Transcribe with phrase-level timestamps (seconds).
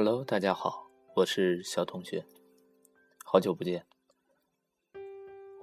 [0.00, 2.24] Hello，大家好，我是小同学，
[3.24, 3.84] 好久不见。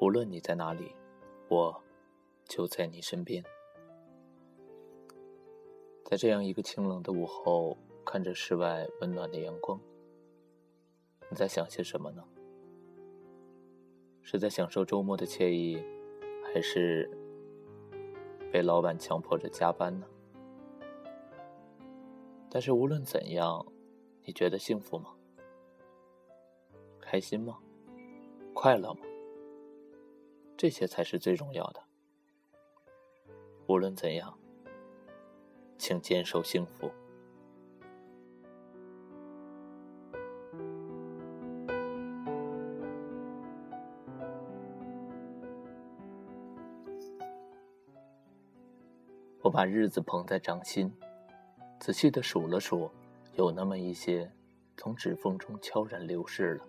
[0.02, 0.94] 无论你在哪里，
[1.48, 1.82] 我
[2.44, 3.41] 就在你身边。
[6.04, 9.80] 在这样一个清冷的午后，看着室外温暖的阳光，
[11.30, 12.22] 你在想些什么呢？
[14.22, 15.81] 是在享受周末的惬意，
[16.54, 17.09] 还是
[18.52, 20.05] 被老板强迫着加班呢？
[22.49, 23.66] 但是无论怎样。
[24.27, 25.11] 你觉得幸福吗？
[26.99, 27.59] 开心吗？
[28.55, 29.01] 快乐吗？
[30.57, 31.84] 这些才是最重要的。
[33.67, 34.35] 无论怎样，
[35.77, 36.91] 请坚守幸福。
[49.41, 50.91] 我把日子捧在掌心，
[51.79, 52.89] 仔细的数了数。
[53.36, 54.32] 有那么一些，
[54.78, 56.64] 从指缝中悄然流逝了。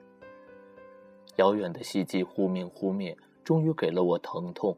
[1.37, 4.77] 遥远的希冀忽明忽灭，终于给了我疼痛。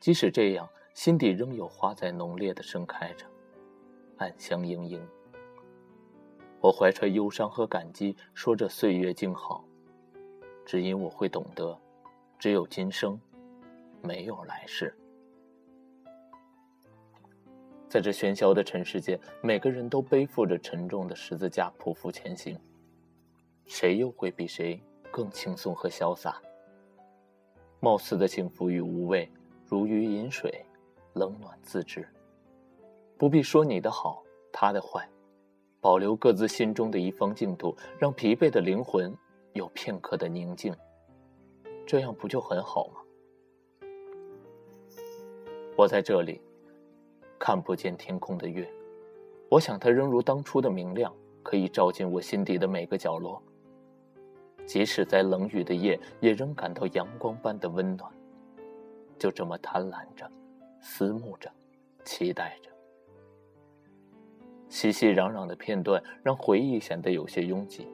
[0.00, 3.24] 即使这样，心底仍有花在浓烈的盛开着，
[4.16, 5.00] 暗香盈盈。
[6.60, 9.64] 我怀揣忧伤和感激，说着岁月静好，
[10.64, 11.78] 只因我会懂得，
[12.38, 13.20] 只有今生，
[14.02, 14.92] 没有来世。
[17.92, 22.58] 在这喧嚣的尘世间，每个人都背负着沉重的十字架，匍匐前行。
[23.66, 26.40] 谁又会比谁更轻松和潇洒？
[27.80, 29.30] 貌似的幸福与无畏，
[29.66, 30.64] 如鱼饮水，
[31.12, 32.08] 冷暖自知。
[33.18, 35.06] 不必说你的好，他的坏，
[35.78, 39.14] 保留各自心中的一方净土，让疲惫的灵魂
[39.52, 40.74] 有片刻的宁静。
[41.86, 43.02] 这样不就很好吗？
[45.76, 46.40] 我在这里。
[47.44, 48.72] 看不见天空的月，
[49.48, 53.42] 我想它仍如当初的明亮，可以照进我心底的每个角落。
[54.64, 58.08] 即使在冷雨的夜，也仍感到阳光般的温暖。
[59.18, 60.30] 就这么贪婪着，
[60.80, 61.50] 思慕着，
[62.04, 62.70] 期待着。
[64.68, 67.88] 熙熙攘攘的片段让回忆显得有些拥挤，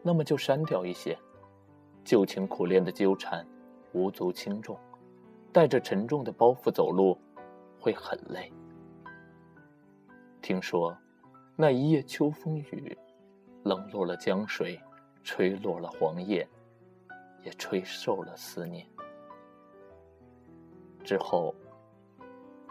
[0.00, 1.14] 那么就删掉一些。
[2.02, 3.46] 旧情苦恋的纠缠，
[3.92, 4.78] 无足轻重，
[5.52, 7.18] 带着沉重的包袱走路，
[7.78, 8.50] 会很累。
[10.42, 10.94] 听说，
[11.54, 12.98] 那一夜秋风雨，
[13.62, 14.78] 冷落了江水，
[15.22, 16.46] 吹落了黄叶，
[17.44, 18.84] 也吹瘦了思念。
[21.04, 21.54] 之后，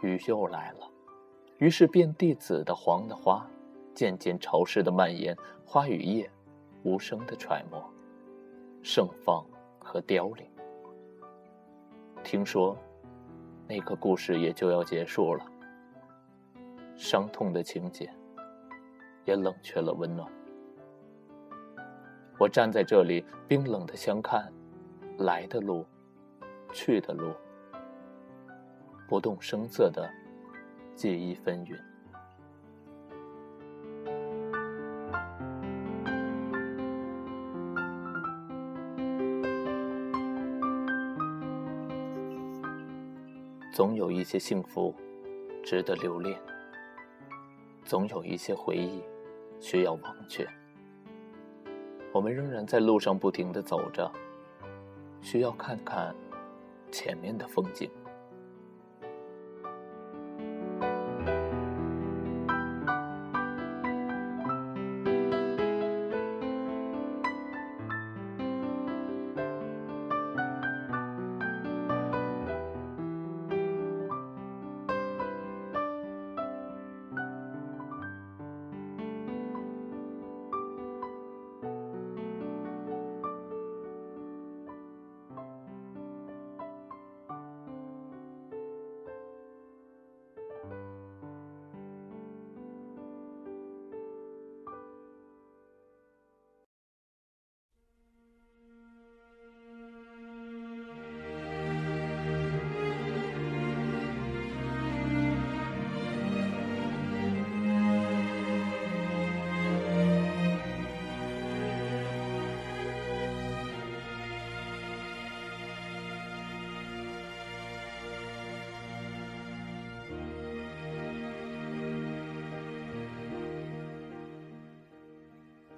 [0.02, 0.92] 雨又来了，
[1.60, 3.50] 于是遍地紫的、黄的花，
[3.96, 5.34] 渐渐潮湿的蔓延，
[5.66, 6.30] 花与叶，
[6.84, 7.82] 无声的揣摩，
[8.84, 9.46] 盛放
[9.80, 10.46] 和凋零。
[12.22, 12.78] 听说，
[13.66, 15.46] 那个故事也就要结束了。
[17.02, 18.08] 伤痛的情节，
[19.26, 20.32] 也冷却了温暖。
[22.38, 24.54] 我站在这里，冰冷的相看，
[25.18, 25.84] 来的路，
[26.72, 27.34] 去的路，
[29.10, 30.08] 不动声色的
[30.96, 31.76] 记忆纷纭。
[43.74, 44.94] 总有一些幸福，
[45.64, 46.40] 值得留恋。
[47.92, 49.04] 总有一些回忆
[49.60, 50.48] 需要忘却，
[52.14, 54.10] 我们仍然在路上不停的走着，
[55.20, 56.16] 需要看看
[56.90, 57.92] 前面的风景。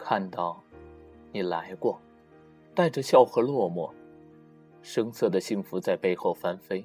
[0.06, 0.62] 看到，
[1.32, 1.98] 你来过，
[2.76, 3.90] 带着笑和落寞，
[4.82, 6.84] 声色的幸福在背后翻飞，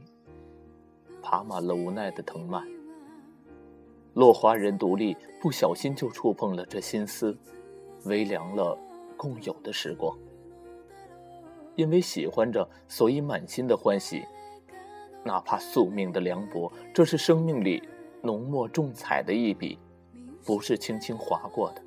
[1.21, 2.65] 爬满了无奈的藤蔓。
[4.15, 7.37] 落花人独立，不小心就触碰了这心思，
[8.05, 8.79] 微凉了
[9.17, 10.17] 共有的时光。
[11.75, 14.23] 因为喜欢着，所以满心的欢喜。
[15.25, 17.83] 哪怕宿命的凉薄，这是生命里
[18.23, 19.77] 浓墨重彩的一笔，
[20.45, 21.83] 不是轻轻划过的。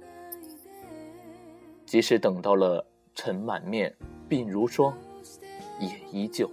[1.91, 3.93] 即使等到了尘满面、
[4.29, 4.97] 鬓如霜，
[5.77, 6.49] 也依旧。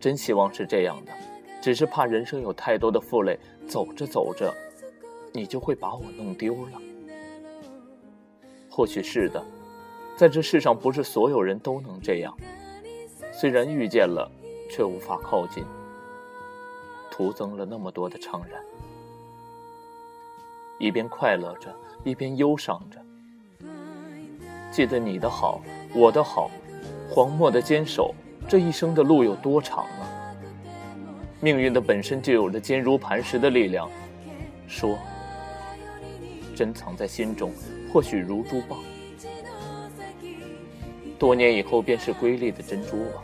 [0.00, 1.12] 真希望是这样的，
[1.60, 3.38] 只是怕人生有太多的负累，
[3.68, 4.50] 走着走着，
[5.34, 6.80] 你就会把我弄丢了。
[8.70, 9.44] 或许是的。
[10.16, 12.34] 在这世上，不是所有人都能这样。
[13.32, 14.32] 虽然遇见了，
[14.70, 15.62] 却无法靠近，
[17.10, 18.64] 徒增了那么多的怅然。
[20.78, 21.70] 一边快乐着，
[22.02, 22.98] 一边忧伤着。
[24.72, 25.60] 记得你的好，
[25.94, 26.50] 我的好，
[27.10, 28.14] 黄墨的坚守，
[28.48, 30.08] 这一生的路有多长啊？
[31.40, 33.90] 命运的本身就有着坚如磐石的力量。
[34.66, 34.98] 说，
[36.56, 37.52] 珍藏在心中，
[37.92, 38.78] 或许如珠宝。
[41.18, 43.22] 多年以后，便是瑰丽的珍珠了。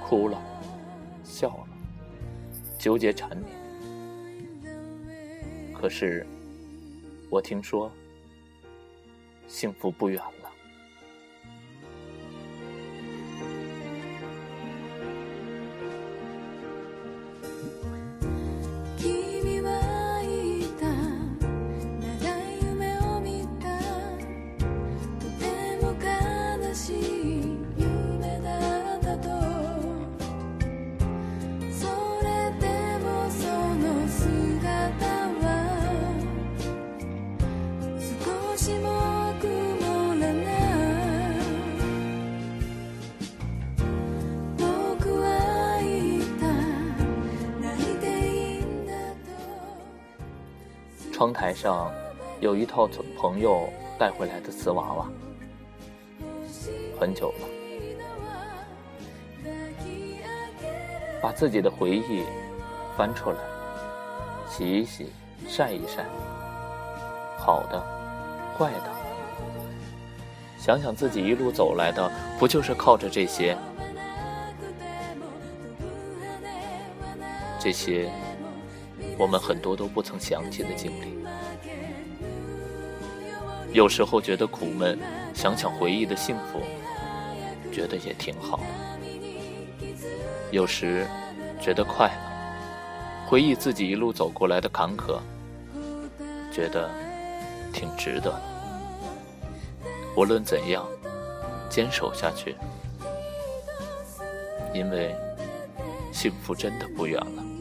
[0.00, 0.40] 哭了，
[1.24, 1.66] 笑了，
[2.78, 3.48] 纠结缠绵。
[5.72, 6.24] 可是，
[7.28, 7.90] 我听说，
[9.46, 10.43] 幸福不远了。
[51.14, 51.92] 窗台上
[52.40, 55.06] 有一套朋友带回来的瓷娃娃，
[56.98, 57.46] 很久了。
[61.22, 62.24] 把自己的回忆
[62.96, 63.36] 翻出来，
[64.50, 65.12] 洗一洗，
[65.46, 66.04] 晒一晒，
[67.38, 67.80] 好的，
[68.58, 68.90] 坏的，
[70.58, 73.56] 想想自己一路走来的，不就是靠着这些？
[77.60, 78.10] 这些。
[79.16, 81.24] 我们很多都不曾想起的经历，
[83.72, 84.98] 有时候觉得苦闷，
[85.32, 86.60] 想想回忆的幸福，
[87.72, 88.60] 觉得也挺好。
[90.50, 91.06] 有时
[91.60, 95.18] 觉得快乐，回忆自己一路走过来的坎坷，
[96.52, 96.90] 觉得
[97.72, 98.34] 挺值得。
[100.16, 100.86] 无论怎样，
[101.68, 102.56] 坚守下去，
[104.72, 105.14] 因为
[106.12, 107.53] 幸福真的不远了。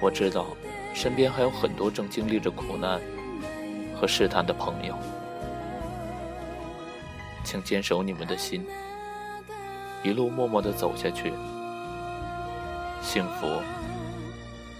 [0.00, 0.46] 我知道，
[0.94, 3.00] 身边还有很多正经历着苦难
[3.94, 4.94] 和试探的朋友，
[7.44, 8.64] 请坚守你们的心，
[10.02, 11.32] 一路默默的走下去，
[13.02, 13.60] 幸福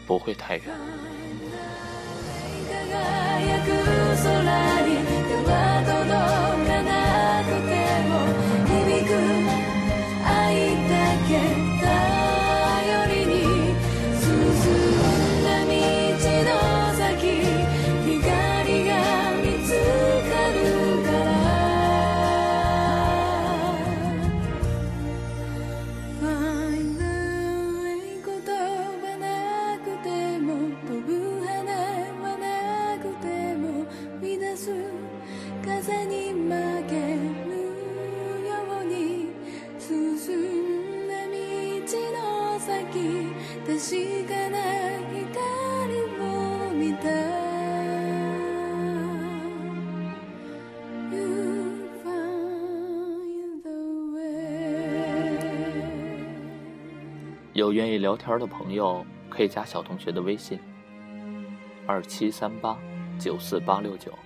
[0.06, 0.65] 不会太远。
[57.58, 60.60] 有愿意聊天的朋友，可以加小同学的微信：
[61.88, 62.79] 二七三八
[63.19, 64.17] 九四八六九，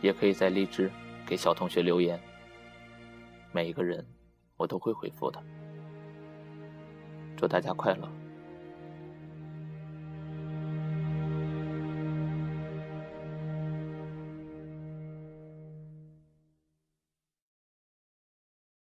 [0.00, 0.90] 也可以在荔枝
[1.26, 2.18] 给小同学留言。
[3.52, 4.02] 每一个人，
[4.56, 5.38] 我都会回复的。
[7.36, 8.23] 祝大家快乐。